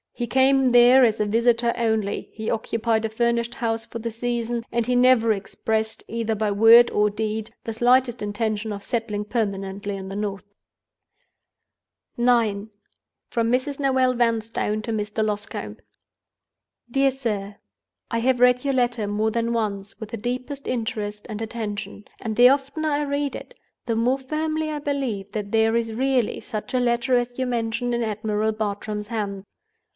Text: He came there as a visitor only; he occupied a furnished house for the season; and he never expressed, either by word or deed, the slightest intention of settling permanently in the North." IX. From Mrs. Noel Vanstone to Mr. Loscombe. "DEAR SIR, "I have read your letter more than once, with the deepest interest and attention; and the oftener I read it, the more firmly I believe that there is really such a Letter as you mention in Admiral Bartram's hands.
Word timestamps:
He 0.15 0.25
came 0.27 0.69
there 0.69 1.03
as 1.03 1.19
a 1.19 1.25
visitor 1.25 1.73
only; 1.75 2.29
he 2.33 2.49
occupied 2.49 3.05
a 3.05 3.09
furnished 3.09 3.55
house 3.55 3.87
for 3.87 3.97
the 3.97 4.11
season; 4.11 4.63
and 4.71 4.85
he 4.85 4.95
never 4.95 5.31
expressed, 5.31 6.03
either 6.07 6.35
by 6.35 6.51
word 6.51 6.91
or 6.91 7.09
deed, 7.09 7.53
the 7.63 7.73
slightest 7.73 8.21
intention 8.21 8.71
of 8.71 8.83
settling 8.83 9.25
permanently 9.25 9.95
in 9.97 10.09
the 10.09 10.15
North." 10.15 10.45
IX. 12.17 12.69
From 13.29 13.51
Mrs. 13.51 13.79
Noel 13.79 14.13
Vanstone 14.13 14.83
to 14.83 14.91
Mr. 14.91 15.23
Loscombe. 15.25 15.77
"DEAR 16.89 17.11
SIR, 17.11 17.55
"I 18.11 18.19
have 18.19 18.39
read 18.39 18.63
your 18.63 18.75
letter 18.75 19.07
more 19.07 19.31
than 19.31 19.53
once, 19.53 19.99
with 19.99 20.09
the 20.09 20.17
deepest 20.17 20.67
interest 20.67 21.25
and 21.29 21.41
attention; 21.41 22.05
and 22.19 22.35
the 22.35 22.49
oftener 22.49 22.89
I 22.89 23.01
read 23.03 23.35
it, 23.35 23.55
the 23.87 23.95
more 23.95 24.19
firmly 24.19 24.69
I 24.69 24.79
believe 24.79 25.31
that 25.33 25.51
there 25.51 25.75
is 25.75 25.93
really 25.93 26.39
such 26.39 26.75
a 26.75 26.79
Letter 26.79 27.17
as 27.17 27.37
you 27.37 27.45
mention 27.47 27.91
in 27.93 28.03
Admiral 28.03 28.51
Bartram's 28.51 29.07
hands. 29.07 29.45